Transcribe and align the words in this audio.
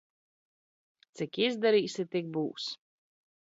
Cik 1.19 1.39
izdar?si, 1.45 2.07
tik 2.11 2.35
b?s. 2.37 2.65